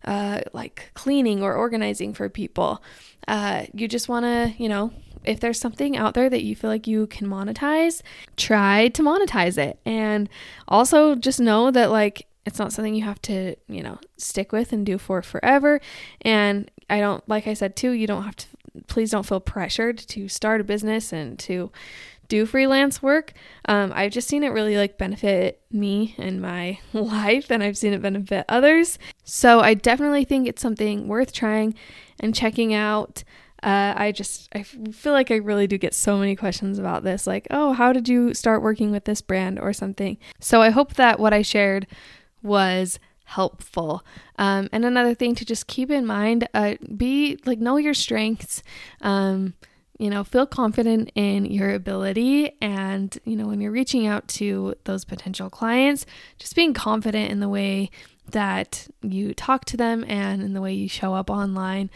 [0.09, 2.83] uh, like cleaning or organizing for people.
[3.29, 4.91] Uh, you just want to, you know,
[5.23, 8.01] if there's something out there that you feel like you can monetize,
[8.37, 9.79] try to monetize it.
[9.85, 10.31] And
[10.67, 14.73] also just know that, like, it's not something you have to, you know, stick with
[14.73, 15.79] and do for forever.
[16.23, 18.47] And I don't, like I said too, you don't have to,
[18.87, 21.71] please don't feel pressured to start a business and to
[22.29, 23.33] do freelance work.
[23.67, 27.93] Um, I've just seen it really like benefit me and my life, and I've seen
[27.93, 28.99] it benefit others.
[29.25, 31.75] So I definitely think it's something worth trying
[32.21, 33.25] and checking out.
[33.63, 37.27] Uh, I just I feel like I really do get so many questions about this,
[37.27, 40.17] like, oh, how did you start working with this brand or something?
[40.39, 41.87] So I hope that what I shared
[42.41, 44.05] was helpful.
[44.39, 48.63] Um, and another thing to just keep in mind, uh, be like know your strengths.
[49.01, 49.55] Um,
[49.99, 52.53] you know, feel confident in your ability.
[52.61, 56.07] And, you know, when you're reaching out to those potential clients,
[56.39, 57.91] just being confident in the way
[58.31, 61.91] that you talk to them and in the way you show up online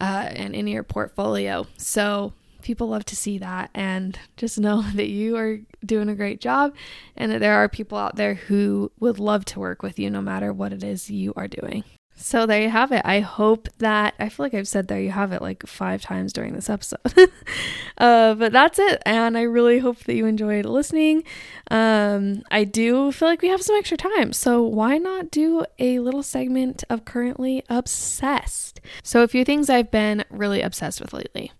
[0.00, 1.66] uh, and in your portfolio.
[1.76, 6.40] So, people love to see that and just know that you are doing a great
[6.40, 6.74] job
[7.16, 10.20] and that there are people out there who would love to work with you no
[10.20, 11.84] matter what it is you are doing.
[12.18, 13.02] So there you have it.
[13.04, 16.32] I hope that I feel like I've said there you have it like five times
[16.32, 16.98] during this episode.
[17.98, 19.02] uh, but that's it.
[19.04, 21.24] And I really hope that you enjoyed listening.
[21.70, 24.32] Um, I do feel like we have some extra time.
[24.32, 28.80] So why not do a little segment of currently obsessed?
[29.02, 31.52] So a few things I've been really obsessed with lately.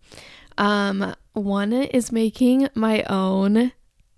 [0.58, 3.72] Um, one is making my own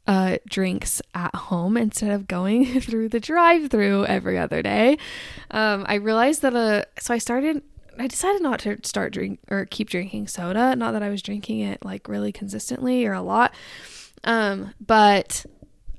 [0.09, 4.97] uh, drinks at home instead of going through the drive through every other day.
[5.51, 7.63] Um, I realized that, uh, so I started,
[7.99, 10.75] I decided not to start drink or keep drinking soda.
[10.75, 13.53] Not that I was drinking it like really consistently or a lot.
[14.25, 15.45] Um, but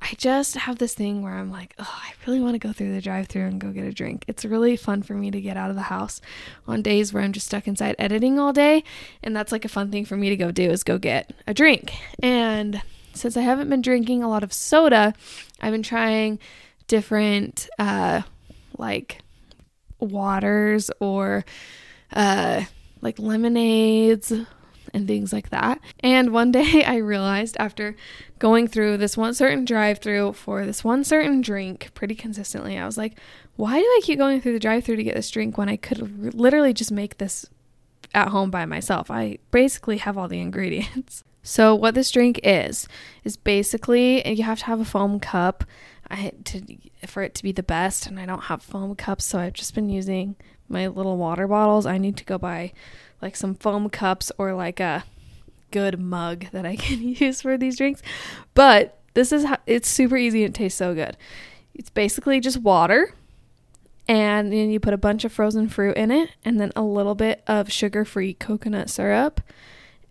[0.01, 2.93] I just have this thing where I'm like, oh, I really want to go through
[2.93, 4.25] the drive through and go get a drink.
[4.27, 6.19] It's really fun for me to get out of the house
[6.67, 8.83] on days where I'm just stuck inside editing all day.
[9.21, 11.53] And that's like a fun thing for me to go do is go get a
[11.53, 11.93] drink.
[12.23, 12.81] And
[13.19, 15.13] since I haven't been drinking a lot of soda,
[15.61, 16.39] I've been trying
[16.87, 18.21] different, uh,
[18.77, 19.19] like
[19.99, 21.45] waters or,
[22.13, 22.63] uh,
[23.01, 24.31] like lemonades
[24.93, 25.79] and things like that.
[25.99, 27.95] And one day I realized after
[28.39, 32.85] going through this one certain drive through for this one certain drink pretty consistently, I
[32.85, 33.17] was like,
[33.55, 35.75] why do I keep going through the drive through to get this drink when I
[35.75, 37.45] could literally just make this
[38.13, 39.11] at home by myself?
[39.11, 41.23] I basically have all the ingredients.
[41.43, 42.87] So what this drink is
[43.23, 45.63] is basically you have to have a foam cup
[46.09, 46.61] I to
[47.05, 49.75] for it to be the best and I don't have foam cups so I've just
[49.75, 50.35] been using
[50.67, 51.85] my little water bottles.
[51.85, 52.73] I need to go buy
[53.21, 55.03] like some foam cups or like a
[55.71, 58.01] good mug that I can use for these drinks.
[58.53, 61.17] But this is it's super easy and it tastes so good.
[61.73, 63.13] It's basically just water
[64.07, 67.15] and then you put a bunch of frozen fruit in it and then a little
[67.15, 69.39] bit of sugar-free coconut syrup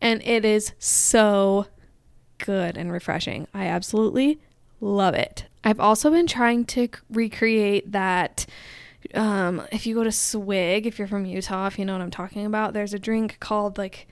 [0.00, 1.66] and it is so
[2.38, 3.46] good and refreshing.
[3.52, 4.40] I absolutely
[4.80, 5.46] love it.
[5.64, 8.46] I've also been trying to recreate that
[9.14, 12.10] um, if you go to Swig, if you're from Utah, if you know what I'm
[12.10, 14.06] talking about, there's a drink called like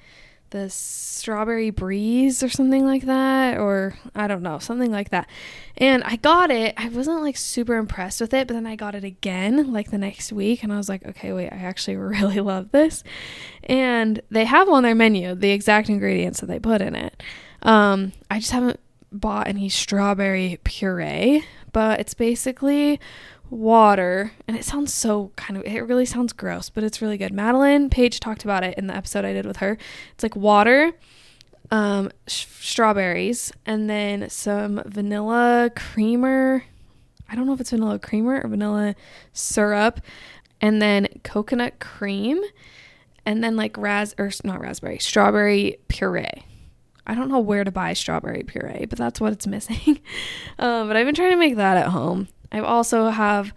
[0.50, 5.28] the strawberry breeze or something like that or I don't know, something like that.
[5.76, 6.74] And I got it.
[6.76, 9.98] I wasn't like super impressed with it, but then I got it again like the
[9.98, 13.02] next week and I was like, "Okay, wait, I actually really love this."
[13.64, 17.22] And they have on their menu the exact ingredients that they put in it.
[17.62, 18.80] Um, I just haven't
[19.12, 23.00] bought any strawberry puree, but it's basically
[23.50, 27.32] water and it sounds so kind of it really sounds gross but it's really good
[27.32, 29.78] madeline page talked about it in the episode i did with her
[30.12, 30.92] it's like water
[31.70, 36.64] um sh- strawberries and then some vanilla creamer
[37.28, 38.94] i don't know if it's vanilla creamer or vanilla
[39.32, 40.00] syrup
[40.61, 42.40] and then coconut cream
[43.24, 46.44] and then like ras or not raspberry strawberry puree
[47.06, 50.00] I don't know where to buy strawberry puree, but that's what it's missing.
[50.59, 52.28] um, but I've been trying to make that at home.
[52.52, 53.52] I also have,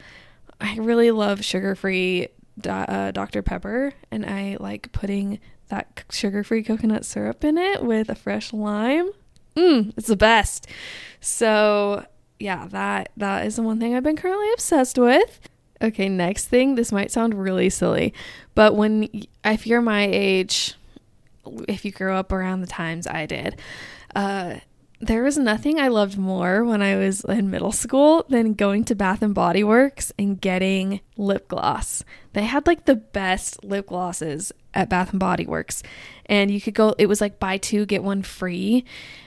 [0.60, 2.30] I really love sugar free
[2.68, 3.42] uh, Dr.
[3.42, 8.52] Pepper, and I like putting that sugar free coconut syrup in it with a fresh
[8.52, 9.12] lime.
[9.56, 10.68] Mmm, it's the best.
[11.22, 12.06] So,
[12.40, 15.40] yeah, that that is the one thing I've been currently obsessed with.
[15.82, 18.14] Okay, next thing, this might sound really silly,
[18.54, 19.08] but when
[19.46, 20.76] if you're my age,
[21.68, 23.60] if you grew up around the times I did,
[24.16, 24.56] uh,
[25.02, 28.96] there was nothing I loved more when I was in middle school than going to
[28.96, 32.04] Bath and Body Works and getting lip gloss.
[32.34, 35.84] They had like the best lip glosses at Bath and Body Works.
[36.26, 38.84] And you could go it was like buy two get one free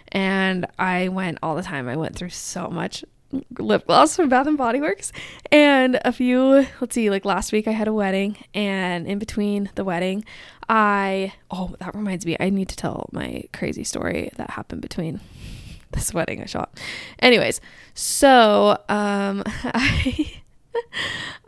[0.09, 1.89] and I went all the time.
[1.89, 3.03] I went through so much
[3.59, 5.11] lip gloss from Bath and Body Works.
[5.51, 9.71] And a few, let's see, like last week I had a wedding and in between
[9.75, 10.27] the wedding,
[10.69, 12.37] I oh, that reminds me.
[12.39, 15.21] I need to tell my crazy story that happened between
[16.03, 16.79] this wedding I shot.
[17.19, 17.61] Anyways,
[17.95, 20.31] so um, I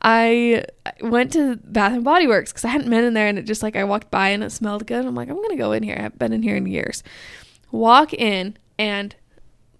[0.02, 0.64] I
[1.00, 3.62] went to Bath and Body Works because I hadn't been in there, and it just
[3.62, 5.04] like I walked by and it smelled good.
[5.04, 5.96] I'm like, I'm gonna go in here.
[5.98, 7.02] I haven't been in here in years.
[7.70, 9.14] Walk in and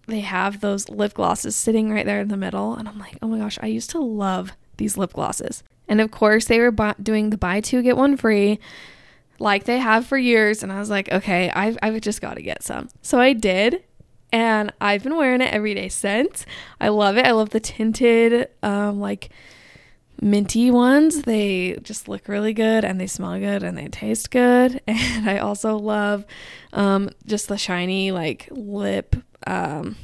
[0.06, 3.28] they have those lip glosses sitting right there in the middle, and I'm like, oh
[3.28, 5.62] my gosh, I used to love these lip glosses.
[5.88, 8.58] And of course, they were bu- doing the buy two get one free
[9.38, 10.62] like they have for years.
[10.62, 12.88] And I was like, okay, I've, I've just got to get some.
[13.02, 13.82] So I did
[14.34, 16.44] and I've been wearing it every day since.
[16.80, 17.24] I love it.
[17.24, 19.30] I love the tinted, um, like
[20.20, 21.22] minty ones.
[21.22, 24.80] They just look really good and they smell good and they taste good.
[24.88, 26.26] And I also love
[26.72, 29.14] um, just the shiny, like lip.
[29.46, 29.94] Um,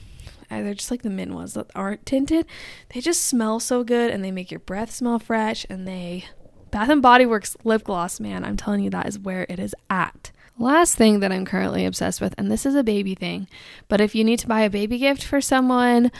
[0.48, 2.46] they're just like the mint ones that aren't tinted.
[2.94, 6.26] They just smell so good and they make your breath smell fresh and they
[6.70, 9.74] Bath and Body Works lip gloss, man, I'm telling you that is where it is
[9.88, 10.30] at.
[10.60, 13.48] Last thing that I'm currently obsessed with, and this is a baby thing,
[13.88, 16.12] but if you need to buy a baby gift for someone,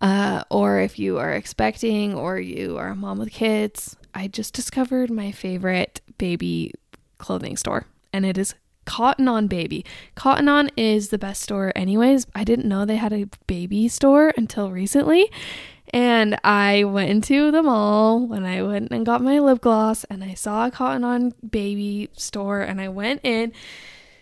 [0.00, 4.54] uh, or if you are expecting, or you are a mom with kids, I just
[4.54, 6.72] discovered my favorite baby
[7.18, 9.84] clothing store, and it is Cotton On Baby.
[10.14, 12.28] Cotton On is the best store, anyways.
[12.36, 15.28] I didn't know they had a baby store until recently.
[15.92, 20.22] And I went into the mall when I went and got my lip gloss and
[20.22, 23.52] I saw a Cotton On Baby store and I went in,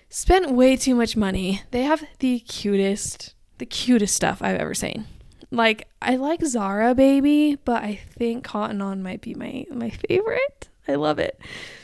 [0.08, 1.62] spent way too much money.
[1.70, 5.06] They have the cutest, the cutest stuff I've ever seen.
[5.50, 10.68] Like I like Zara Baby, but I think Cotton On might be my my favorite.
[10.88, 11.40] I love it.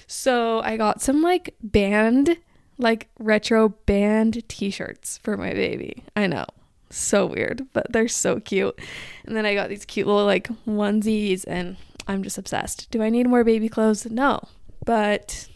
[0.07, 2.37] So I got some like band,
[2.79, 6.05] like retro band t-shirts for my baby.
[6.15, 6.47] I know
[6.95, 8.79] so weird, but they're so cute.
[9.25, 11.77] And then I got these cute little like onesies and
[12.07, 12.91] I'm just obsessed.
[12.91, 14.07] Do I need more baby clothes?
[14.07, 14.41] No.
[14.85, 15.49] But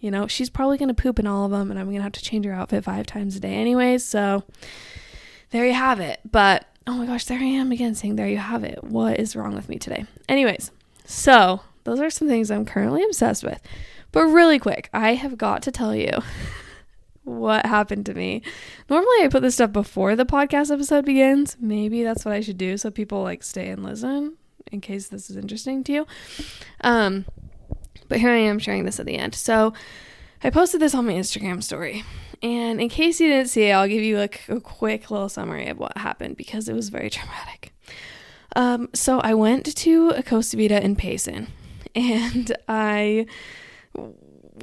[0.00, 2.02] you know, she's probably going to poop in all of them and I'm going to
[2.02, 4.04] have to change her outfit 5 times a day anyways.
[4.04, 4.44] So
[5.50, 6.20] there you have it.
[6.30, 8.84] But oh my gosh, there I am again saying there you have it.
[8.84, 10.04] What is wrong with me today?
[10.28, 10.70] Anyways,
[11.06, 13.60] so those are some things I'm currently obsessed with.
[14.12, 16.10] But really quick, I have got to tell you
[17.24, 18.42] what happened to me.
[18.88, 21.56] Normally, I put this stuff before the podcast episode begins.
[21.60, 24.36] Maybe that's what I should do so people like stay and listen
[24.70, 26.06] in case this is interesting to you.
[26.82, 27.24] Um,
[28.08, 29.34] but here I am sharing this at the end.
[29.34, 29.72] So
[30.42, 32.04] I posted this on my Instagram story.
[32.42, 35.68] And in case you didn't see it, I'll give you like a quick little summary
[35.68, 37.72] of what happened because it was very traumatic.
[38.54, 41.48] Um, so I went to a Costa Vida in Payson
[41.94, 43.26] and I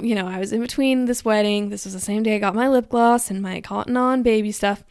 [0.02, 1.68] you know, I was in between this wedding.
[1.68, 4.52] This was the same day I got my lip gloss and my cotton on baby
[4.52, 4.82] stuff.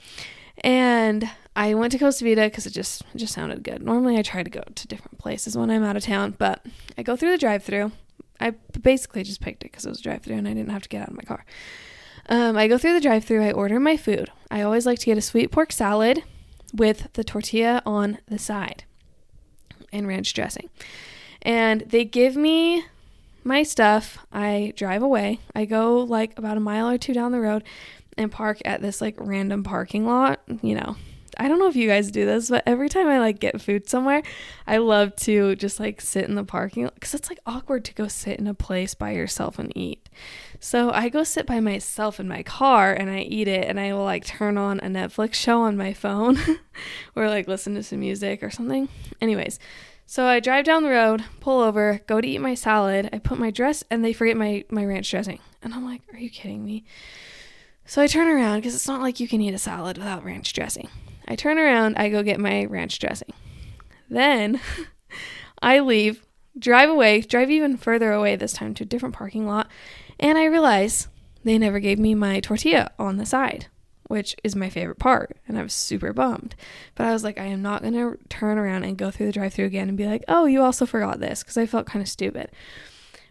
[0.64, 3.82] And I went to Costa Vida because it just it just sounded good.
[3.84, 6.66] Normally I try to go to different places when I'm out of town, but
[6.98, 7.92] I go through the drive-through.
[8.40, 8.52] I
[8.82, 11.10] basically just picked it because it was drive-through and I didn't have to get out
[11.10, 11.46] of my car.
[12.30, 13.44] Um, I go through the drive-through.
[13.44, 14.32] I order my food.
[14.50, 16.24] I always like to get a sweet pork salad
[16.74, 18.86] with the tortilla on the side
[19.92, 20.70] and ranch dressing.
[21.42, 22.86] And they give me
[23.44, 24.20] my stuff.
[24.32, 25.40] I drive away.
[25.56, 27.64] I go like about a mile or two down the road
[28.18, 30.42] and park at this like random parking lot.
[30.62, 30.96] You know,
[31.38, 33.90] I don't know if you guys do this, but every time I like get food
[33.90, 34.22] somewhere,
[34.68, 37.94] I love to just like sit in the parking lot because it's like awkward to
[37.94, 40.08] go sit in a place by yourself and eat.
[40.60, 43.94] So I go sit by myself in my car and I eat it and I
[43.94, 46.38] will like turn on a Netflix show on my phone
[47.16, 48.90] or like listen to some music or something.
[49.22, 49.58] Anyways,
[50.12, 53.10] so I drive down the road, pull over, go to eat my salad.
[53.14, 55.40] I put my dress and they forget my, my ranch dressing.
[55.62, 56.84] And I'm like, are you kidding me?
[57.86, 60.52] So I turn around because it's not like you can eat a salad without ranch
[60.52, 60.90] dressing.
[61.30, 63.32] I turn around, I go get my ranch dressing.
[64.10, 64.60] Then
[65.62, 66.26] I leave,
[66.60, 69.72] drive away, drive even further away this time to a different parking lot,
[70.20, 71.08] and I realize
[71.46, 73.68] they never gave me my tortilla on the side
[74.12, 75.38] which is my favorite part.
[75.48, 76.54] And I was super bummed.
[76.96, 79.32] But I was like, I am not going to turn around and go through the
[79.32, 82.04] drive through again and be like, oh, you also forgot this because I felt kind
[82.04, 82.52] of stupid.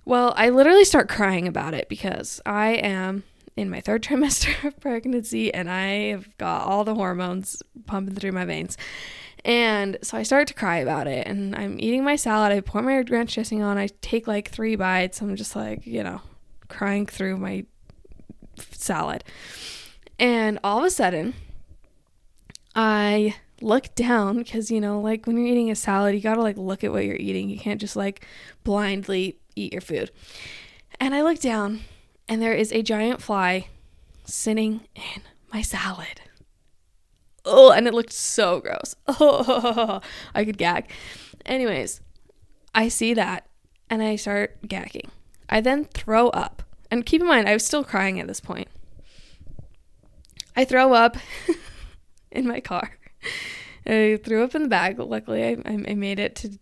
[0.07, 3.25] Well, I literally start crying about it because I am
[3.57, 8.33] in my third trimester of pregnancy and I have got all the hormones pumping through
[8.33, 8.79] my veins.
[9.45, 12.53] And so I start to cry about it and I'm eating my salad.
[12.53, 13.77] I pour my ranch dressing on.
[13.77, 15.21] I take like three bites.
[15.21, 16.23] I'm just like, you know,
[16.69, 17.67] crying through my
[18.59, 19.25] salad.
[20.21, 21.33] And all of a sudden,
[22.75, 26.59] I look down because, you know, like when you're eating a salad, you gotta like
[26.59, 27.49] look at what you're eating.
[27.49, 28.27] You can't just like
[28.63, 30.11] blindly eat your food.
[31.01, 31.81] And I look down
[32.29, 33.69] and there is a giant fly
[34.27, 36.21] sitting in my salad.
[37.47, 38.95] Oh, and it looked so gross.
[39.09, 40.03] Oh,
[40.35, 40.91] I could gag.
[41.47, 42.03] Anyways,
[42.75, 43.47] I see that
[43.89, 45.11] and I start gagging.
[45.49, 46.63] I then throw up.
[46.91, 48.69] And keep in mind, I was still crying at this point.
[50.57, 51.17] I throw up
[52.31, 52.99] in my car.
[53.87, 54.99] I threw up in the bag.
[54.99, 56.59] Luckily, I, I made it to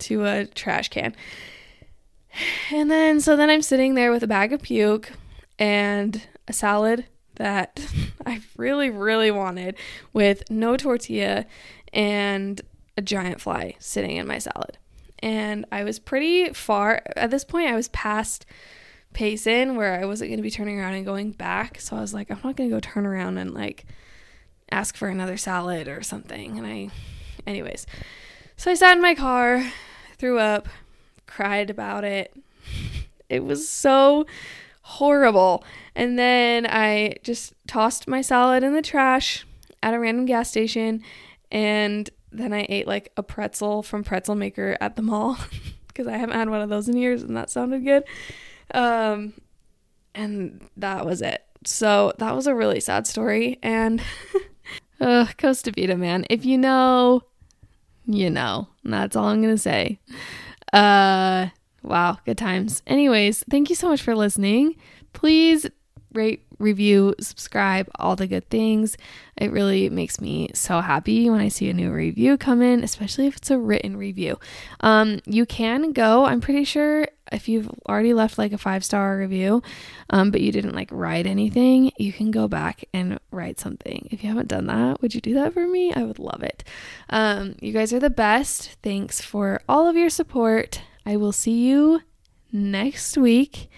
[0.00, 1.14] to a trash can.
[2.72, 5.12] And then, so then I'm sitting there with a bag of puke
[5.58, 7.80] and a salad that
[8.26, 9.76] I really, really wanted
[10.12, 11.46] with no tortilla
[11.92, 12.60] and
[12.96, 14.78] a giant fly sitting in my salad.
[15.18, 18.46] And I was pretty far at this point, I was past
[19.12, 21.80] Payson where I wasn't going to be turning around and going back.
[21.80, 23.84] So I was like, I'm not going to go turn around and like
[24.70, 26.58] ask for another salad or something.
[26.58, 26.90] And I,
[27.46, 27.86] anyways,
[28.56, 29.72] so I sat in my car,
[30.16, 30.68] threw up,
[31.26, 32.32] cried about it.
[33.28, 34.26] It was so
[34.82, 35.62] horrible.
[35.94, 39.46] And then I just tossed my salad in the trash
[39.84, 41.04] at a random gas station.
[41.52, 45.38] And then I ate like a pretzel from Pretzel Maker at the mall
[45.86, 48.02] because I haven't had one of those in years and that sounded good.
[48.74, 49.34] Um,
[50.14, 51.44] and that was it.
[51.64, 53.58] So that was a really sad story.
[53.62, 54.02] And
[55.00, 56.24] uh, Costa Vida, man.
[56.30, 57.22] If you know,
[58.06, 58.68] you know.
[58.84, 60.00] That's all I'm going to say.
[60.72, 61.48] Uh,
[61.82, 62.82] wow, good times.
[62.86, 64.76] Anyways, thank you so much for listening.
[65.12, 65.66] Please
[66.12, 68.96] rate, review, subscribe, all the good things.
[69.36, 73.26] It really makes me so happy when I see a new review come in, especially
[73.26, 74.38] if it's a written review.
[74.80, 79.16] Um, you can go, I'm pretty sure if you've already left like a five star
[79.16, 79.62] review,
[80.10, 84.08] um, but you didn't like write anything, you can go back and write something.
[84.10, 85.92] If you haven't done that, would you do that for me?
[85.94, 86.64] I would love it.
[87.08, 88.76] Um, you guys are the best.
[88.82, 90.82] Thanks for all of your support.
[91.06, 92.02] I will see you
[92.52, 93.68] next week.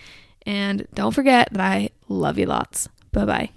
[0.47, 2.88] And don't forget that I love you lots.
[3.12, 3.51] Bye bye.